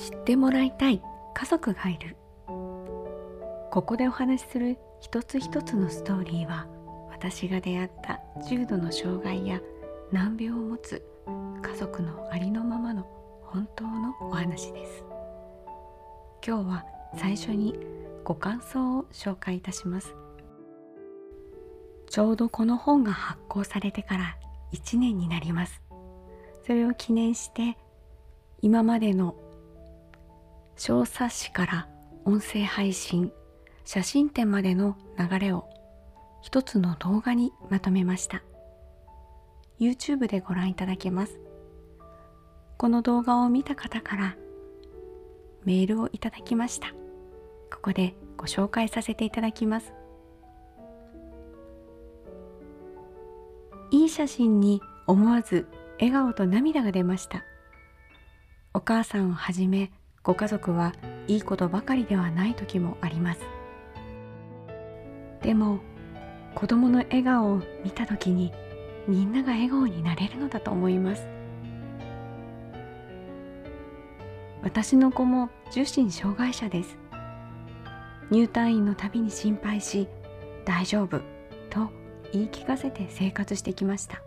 [0.00, 1.02] 知ってもらいたい
[1.34, 2.16] 家族がいる。
[2.46, 6.66] ここでお話しする一つ一つのストーリーは
[7.10, 9.60] 私が出会った重度の障害や
[10.10, 11.04] 難病を持つ
[11.62, 13.02] 家族のありのままの
[13.42, 15.04] 本当のお話です。
[16.44, 16.86] 今日は
[17.16, 17.76] 最初に
[18.24, 20.14] ご感想を紹介いたします。
[22.08, 24.36] ちょうどこの本が発行されてから
[24.72, 25.82] 1年になります。
[26.64, 27.76] それを記念して
[28.62, 29.36] 今までの
[30.82, 31.88] 小冊子から
[32.24, 33.30] 音声配信
[33.84, 35.68] 写真展までの流れを
[36.40, 38.42] 一つの動画にまとめました。
[39.78, 41.38] YouTube でご覧いただけます。
[42.78, 44.36] この動画を見た方から
[45.66, 46.94] メールをいただきました。
[47.70, 49.92] ここでご紹介させていただきます。
[53.90, 55.66] いい写真に思わず
[55.98, 57.44] 笑顔と涙が出ました。
[58.72, 59.92] お母さんをはじめ
[60.22, 60.92] ご家族は
[61.28, 63.40] いいことばかりではない時もあります。
[65.40, 65.80] でも
[66.54, 68.52] 子供の笑顔を見た時に
[69.08, 71.26] みんなが笑顔になれるのだと思います。
[74.62, 76.98] 私の子も受診障害者です。
[78.30, 80.06] 入退院のたびに心配し
[80.66, 81.20] 大丈夫
[81.70, 81.90] と
[82.32, 84.22] 言い聞かせて生活してきました。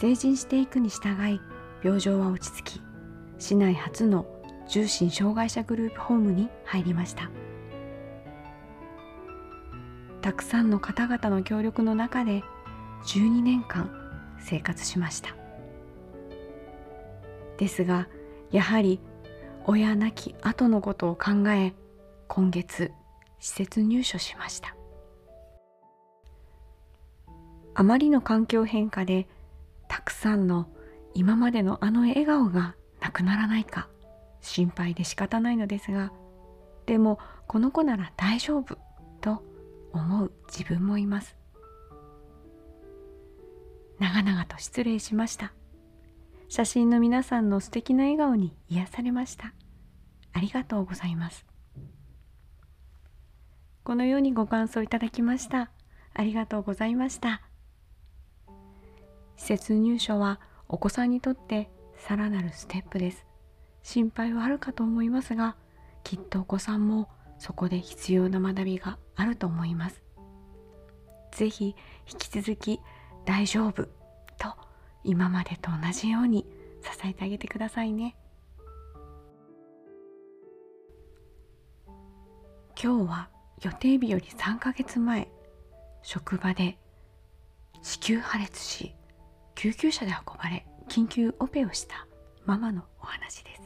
[0.00, 1.40] 成人していくに従い
[1.84, 2.87] 病状は落ち着き
[3.38, 4.26] 市内初の
[4.68, 7.30] 重心障害者グループホームに入りました。
[10.20, 12.42] たくさんの方々の協力の中で
[13.04, 13.90] 12年間
[14.40, 15.36] 生活しました。
[17.56, 18.08] ですが
[18.50, 19.00] やはり
[19.66, 21.74] 親亡き後のことを考え
[22.26, 22.92] 今月
[23.40, 24.74] 施設入所しました。
[27.74, 29.28] あまりの環境変化で
[29.86, 30.68] たくさんの
[31.14, 33.88] 今までのあの笑顔がなくならないか
[34.40, 36.12] 心配で仕方ないのですが
[36.86, 38.78] でもこの子なら大丈夫
[39.20, 39.42] と
[39.92, 41.36] 思う自分もいます。
[43.98, 45.52] 長々と失礼しました。
[46.48, 49.52] 写真の皆さんの素敵な笑顔に癒されました。
[50.32, 51.44] ありがとうございます。
[53.82, 55.70] このようにご感想いただきました。
[56.14, 57.42] ありがとうございました。
[59.36, 63.26] 施設入所はお子さんにとってさらなるステップです。
[63.82, 65.56] 心配はあるかと思いますが
[66.04, 70.02] きっとお子さんもそこで必要な学びがあると思います。
[71.32, 71.76] 是非
[72.10, 72.80] 引き続き
[73.24, 73.90] 大丈夫と
[75.04, 76.46] 今までと同じように
[76.82, 78.16] 支えてあげてくださいね。
[82.80, 83.28] 今日は
[83.62, 85.28] 予定日より3ヶ月前
[86.02, 86.78] 職場で
[87.82, 88.94] 子宮破裂し
[89.56, 90.64] 救急車で運ばれ
[90.98, 92.08] 緊急オペをした
[92.44, 93.60] ママのお話です。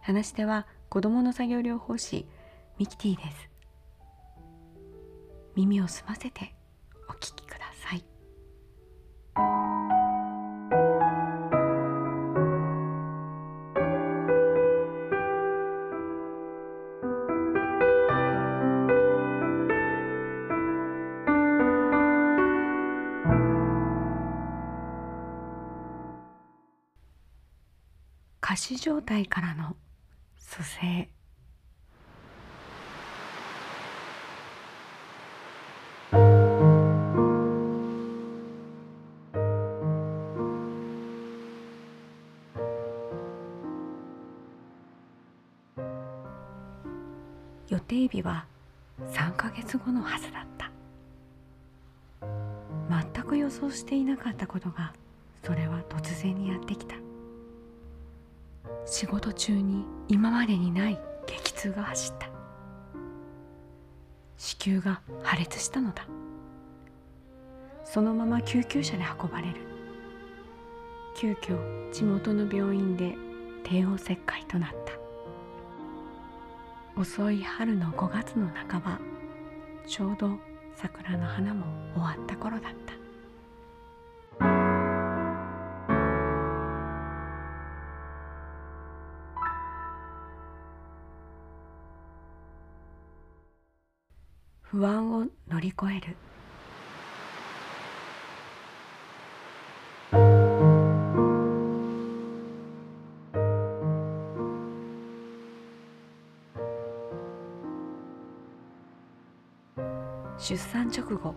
[0.00, 2.24] 話し手は子どもの作業療法士
[2.78, 3.50] ミキティです。
[5.54, 6.54] 耳を澄ませて
[7.10, 7.61] お聞きください。
[28.52, 29.76] 仮死状態からの
[30.36, 31.08] 蘇生。
[47.70, 48.44] 予定日は
[48.98, 50.70] 3ヶ月後のはずだった。
[53.14, 54.92] 全く予想していなかったことが
[55.42, 57.11] それは突然にやってきた。
[58.84, 62.28] 仕事中に今までにない激痛が走った。
[64.36, 66.06] 子宮が破裂したのだ。
[67.84, 69.60] そのまま救急車で運ばれる。
[71.14, 73.14] 急遽地元の病院で
[73.64, 74.92] 帝王切開となった。
[77.00, 79.00] 遅い春の5月の半ば
[79.86, 80.38] ちょうど
[80.74, 83.01] 桜の花も終わった頃だった。
[94.74, 96.16] 不安を乗り越える。
[110.38, 111.34] 出産直後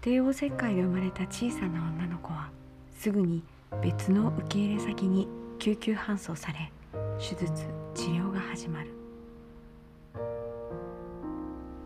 [0.00, 2.50] 帝王切開で生まれた小さな女の子は
[2.96, 3.42] すぐに
[3.82, 5.26] 別の受け入れ先に
[5.58, 6.70] 救急搬送され
[7.18, 9.01] 手術治療が始まる。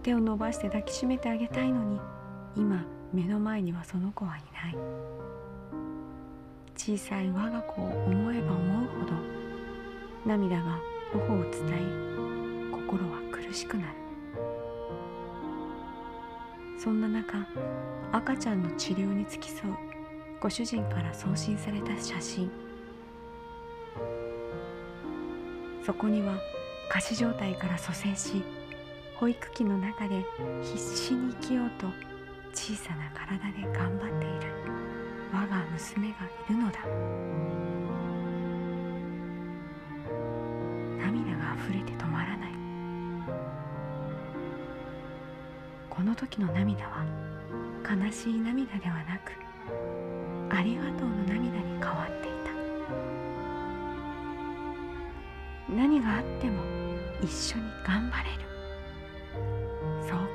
[0.07, 1.99] 手を伸ばして抱きしめてあげたいのに
[2.55, 4.77] 今目の前にはその子はいない。
[6.77, 9.13] 小さい我が子を思えば思うほど
[10.25, 10.79] 涙が
[11.13, 11.61] 頬を伝い
[12.71, 13.89] 心は苦しくなる。
[16.79, 17.45] そんな中
[18.13, 19.75] 赤ちゃんの治療に付き添う
[20.41, 22.49] ご主人から送信された写真。
[25.85, 26.39] そこには
[26.89, 28.45] 仮死状態から蘇生し
[29.19, 30.27] 保育器の中で
[30.63, 31.87] 必死に生きようと
[32.53, 34.53] 小さな体で頑張っている
[35.33, 36.79] 我が娘がいるのだ。
[40.99, 42.51] 涙が溢れて止まらない。
[45.89, 47.07] この時の涙は
[47.89, 49.33] 悲しい涙ではなく
[50.55, 52.53] ありがとうの涙に変わっていた。
[55.75, 56.63] 何があっても
[57.23, 58.46] 一緒に頑張れる。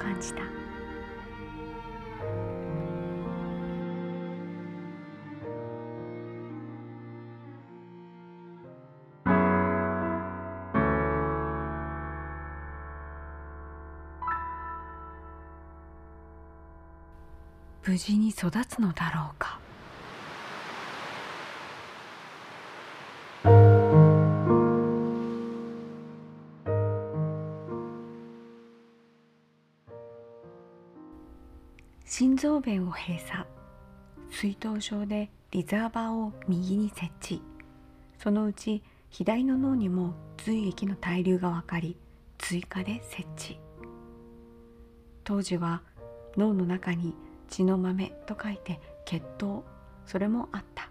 [0.01, 0.41] 感じた。
[17.83, 19.59] 無事に育つのだろうか。
[32.41, 33.45] 臓弁を閉鎖。
[34.31, 37.39] 水頭症でリザーバーを右に設置。
[38.17, 41.95] そのうち左の脳にも髄液の滞留が分かり
[42.39, 43.59] 追加で設置。
[45.23, 45.83] 当時は
[46.35, 47.13] 脳の中に
[47.47, 49.63] 血の豆と書いて血糖。
[50.07, 50.89] それもあった。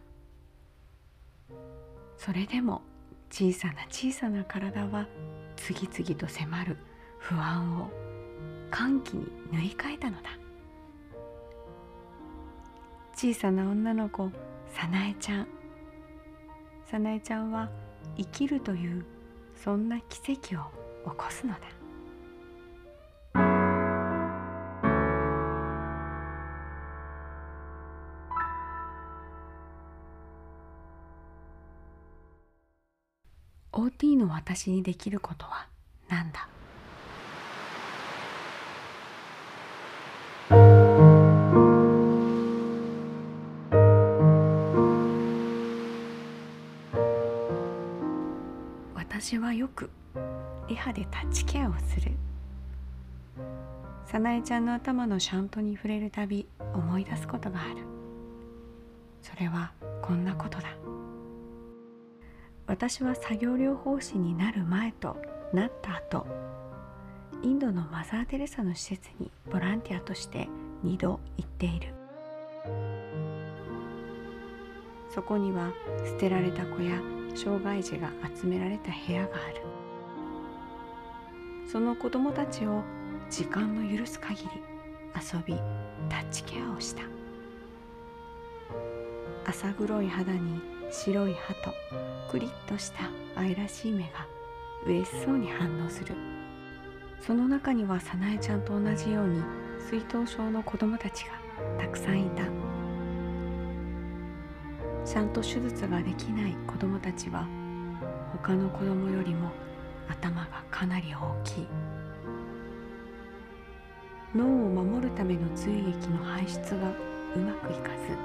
[2.16, 2.82] それでも
[3.28, 5.08] 小さな小さな体は
[5.56, 6.76] 次々と迫る
[7.18, 7.90] 不安を
[8.70, 10.30] 歓喜に塗り替えたのだ。
[13.22, 14.30] 小さな女の子
[14.74, 15.48] さなえちゃん
[16.90, 17.68] さなえちゃんは
[18.16, 19.04] 生きるという
[19.62, 20.64] そんな奇跡を
[21.04, 21.58] 起こすのだ
[33.70, 35.68] 「OT の私にできることは
[36.08, 36.48] 何だ?」
[49.30, 49.88] 私はよく
[50.66, 52.10] リハでタッチケアをする。
[54.04, 57.76] 早苗ちゃんの頭のシャントに触れるたび思い出すことがある。
[59.22, 59.70] それは
[60.02, 60.74] こんなことだ。
[62.66, 65.16] 私は作業療法士になる前と
[65.52, 66.26] なった後
[67.44, 70.48] インドのマザー・テレサの施設にボランティアとして
[70.84, 71.94] 2度行っている。
[75.14, 75.72] そこには
[76.04, 77.00] 捨てられた子や
[77.36, 79.62] 障害児が集められた部屋がある。
[81.70, 82.82] その子供たちを
[83.30, 84.48] 時間の許す限り
[85.14, 85.54] 遊び
[86.08, 87.02] タッチケアをした。
[89.46, 90.60] 浅黒い肌に
[90.90, 91.72] 白い歯と
[92.30, 94.26] クリッとした愛らしい目が
[94.84, 96.14] 嬉しそうに反応する。
[97.20, 99.42] その中には早苗ちゃんと同じように
[99.78, 101.32] 水頭症の子供たちが
[101.78, 102.69] たくさんいた。
[105.10, 107.48] ちゃんと手術ができない子どもたちは
[108.30, 109.50] 他の子供よりも
[110.08, 111.66] 頭がかなり大きい。
[114.36, 116.92] 脳を守るための髄液の排出が
[117.34, 118.16] うまくいかず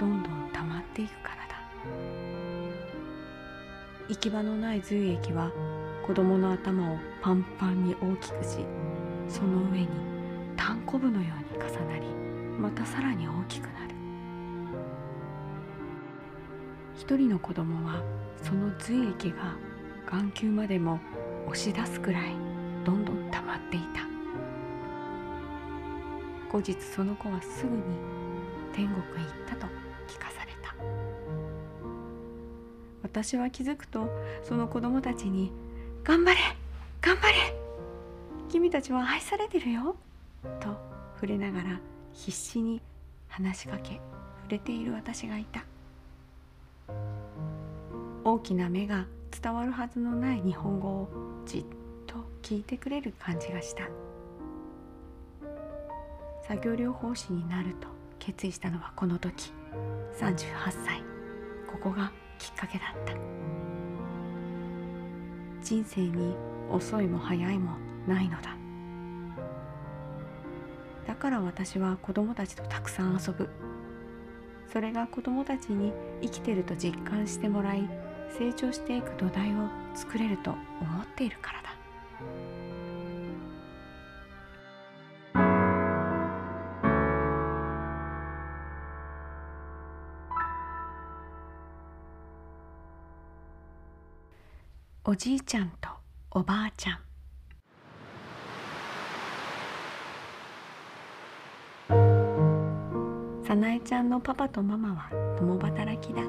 [0.00, 1.54] どんどん溜まっていくからだ。
[4.08, 5.52] 行き場のない髄液は
[6.04, 8.66] 子供の頭をパンパンに大きくし
[9.28, 9.88] その上に
[10.56, 12.06] タンコブのように重なり
[12.58, 13.99] またさらに大きくなる。
[17.00, 18.02] 一人の子供は
[18.42, 19.56] その髄液が
[20.04, 21.00] 眼球までも
[21.46, 22.34] 押し出すくらい
[22.84, 24.06] どんどん溜まっていた。
[26.52, 27.82] 後日その子はすぐに
[28.74, 29.66] 天国へ行ったと
[30.06, 30.74] 聞かされた。
[33.02, 34.06] 私は気づくと
[34.42, 35.52] その子供たちに
[36.04, 36.38] 「頑張れ
[37.00, 37.34] 頑張れ
[38.50, 39.96] 君たちは愛されてるよ」
[40.60, 40.76] と
[41.14, 41.80] 触れながら
[42.12, 42.82] 必死に
[43.26, 44.02] 話しかけ
[44.42, 45.64] 触れている私がいた。
[48.30, 49.06] 大きな目が
[49.42, 51.08] 伝わるはずのない日本語を
[51.46, 51.64] じっ
[52.06, 53.88] と聞いてくれる感じがした。
[56.46, 57.88] 作業療法士になると
[58.20, 59.52] 決意したのはこの時。
[60.16, 60.36] 38
[60.84, 61.02] 歳。
[61.66, 63.14] ここがきっかけだった。
[65.60, 66.36] 人生に
[66.70, 67.72] 遅いも早いも
[68.06, 68.56] ないのだ。
[71.08, 73.48] だから私は子供たちとたくさん遊ぶ。
[74.72, 77.99] それが子供たちに生きてると実感してもらい
[78.38, 80.58] 成長していく土台を作れると思
[81.02, 81.70] っているからだ。
[95.04, 95.88] おじいちゃんと
[96.30, 96.98] おばあちゃん。
[103.44, 106.22] さなえちゃんのパパとママは共働きだ。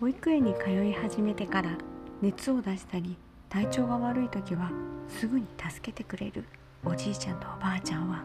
[0.00, 1.76] 保育園に通い始めてから
[2.22, 3.16] 熱を出したり
[3.48, 4.70] 体調が悪い時は
[5.08, 6.44] すぐに助けてくれる
[6.84, 8.22] おじいちゃんとおばあちゃんは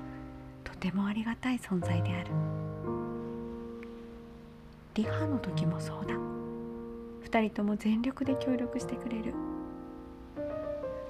[0.64, 2.32] とてもありがたい存在である。
[4.94, 6.14] リハの時もそうだ。
[6.14, 9.34] 2人とも全力で協力してくれる。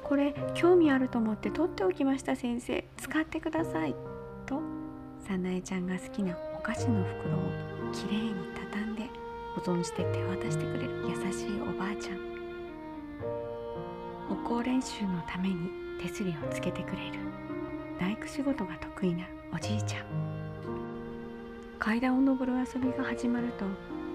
[0.04, 3.96] これ興味あると思って取っておきました先生使ってください
[4.46, 4.62] と
[5.28, 8.36] さなえちゃんが好きなお菓子の袋をきれいに
[8.72, 9.03] 畳んで
[9.56, 12.20] 保存して手渡してくれる優しいおばあちゃん。
[14.30, 15.70] 歩行練習のために
[16.02, 17.20] 手すりをつけてくれる
[18.00, 20.34] 大工仕事が得意なおじいちゃん。
[21.84, 23.66] 階段を上る遊びが始まると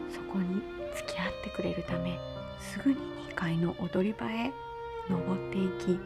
[0.09, 0.63] そこに
[0.97, 2.19] 付き合ってくれるため
[2.59, 2.97] すぐに
[3.31, 4.51] 2階の踊り場へ
[5.11, 6.01] 登っていき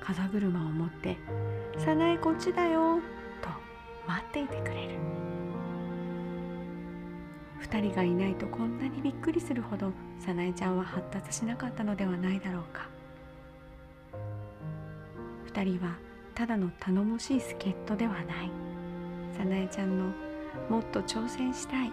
[0.00, 1.16] 風車を持って
[1.78, 3.00] 「早苗こっちだよ」
[3.42, 3.48] と
[4.06, 5.21] 待っていてくれる。
[7.72, 12.86] 2人がいないとこんなにびっくりするほど早苗ちゃんは発達しなかったのではないだろうか。
[15.54, 15.96] 2人は
[16.34, 18.24] ただの頼もしい助っ人ではない。
[19.38, 20.04] 早苗ちゃんの
[20.68, 21.90] もっと挑戦したい。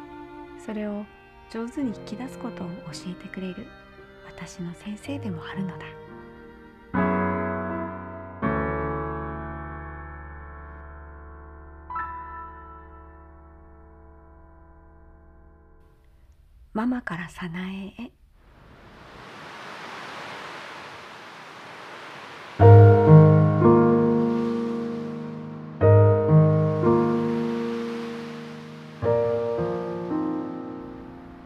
[0.66, 1.06] それを
[1.50, 2.74] 上手に引き出すことを教
[3.12, 3.66] えてくれる。
[4.28, 5.86] 私の先生でもあるのだ。
[16.80, 18.10] ママから早苗へ。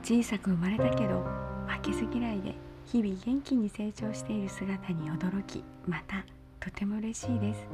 [0.04, 1.26] 小さく生まれたけど
[1.66, 2.54] 負けず嫌いで
[2.86, 6.24] 日々元気に成長している姿に驚きまた
[6.60, 7.68] とても嬉しいです。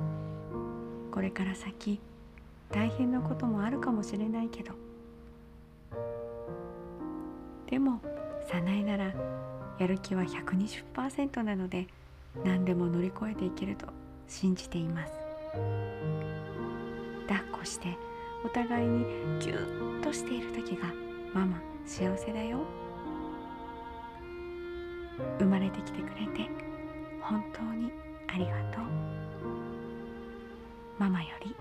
[1.12, 2.00] これから先
[2.72, 4.72] 大変なこともあるかもしれないけど
[7.70, 8.02] でも
[8.48, 9.14] 早苗なら
[9.78, 11.86] やる気は120%なので
[12.44, 13.86] 何でも乗り越えていけると
[14.28, 15.14] 信じています。
[17.28, 17.96] 抱っこして
[18.44, 19.06] お互いに
[19.40, 20.92] ぎゅっとしている時が
[21.34, 22.60] ママ幸せだよ。
[25.38, 26.50] 生まれてきてくれて
[27.22, 27.92] 本当に
[28.28, 28.86] ありがとう。
[30.98, 31.56] ママより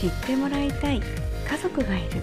[0.00, 1.00] 知ってもらいたい。
[1.00, 2.22] 家族がいる。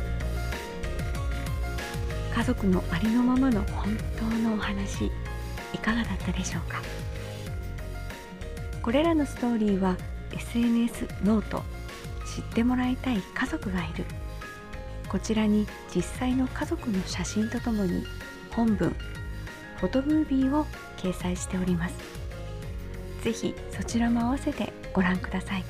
[2.34, 5.12] 家族のありのままの本当のお話。
[5.74, 6.82] いかがだったでしょうか？
[8.82, 9.98] これらのストーリーは
[10.32, 11.64] SNS note。
[12.34, 14.06] 知ってもらいたい家族がいる。
[15.10, 18.06] こちらに実際の家族の写真とともに
[18.52, 18.96] 本文
[19.78, 20.66] フォトムービーを
[20.98, 21.96] 掲載しております。
[23.22, 25.64] ぜひそちらも合わせてご覧ください。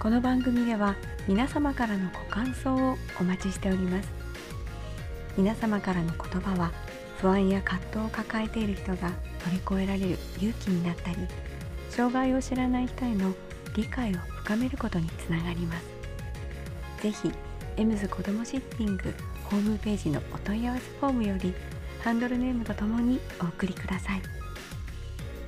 [0.00, 0.96] この番組では
[1.28, 4.08] 皆様からのご感想をお待ちしております。
[5.36, 6.72] 皆様からの言葉は
[7.18, 9.10] 不安や葛藤を抱えている人が
[9.44, 11.18] 乗り越えられる勇気になったり
[11.90, 13.34] 障害を知らない人への
[13.76, 15.84] 理解を深めることにつながります。
[17.02, 17.30] ぜひ
[17.76, 19.14] エムズ子どもシッティング
[19.44, 21.52] ホームページのお問い合わせフォームより
[22.02, 24.22] ハンドルネームとともにお送りください。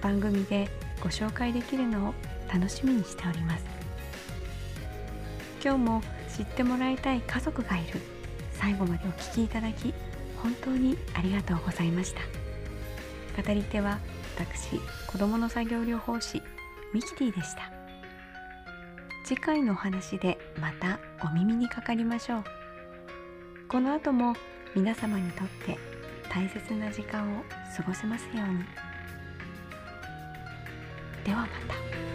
[0.03, 0.69] 番組で
[1.01, 2.15] ご紹介できるのを
[2.53, 3.82] 楽しみにしております。
[5.64, 8.00] 今日も知ってもらいたい家族がいる。
[8.52, 9.95] 最後までお聞きいただき
[10.37, 12.21] 本当にありがとうございました。
[13.40, 13.99] 語り手は
[14.38, 16.42] 私子どもの作業療法士
[16.92, 17.71] ミキティでした。
[19.25, 22.45] 次回のお話でまたお耳にかかりましょう。
[23.69, 24.35] この後も
[24.75, 25.78] 皆様にとって
[26.28, 27.42] 大切な時間を
[27.76, 28.64] 過ごせますように。
[31.25, 32.12] ではまた。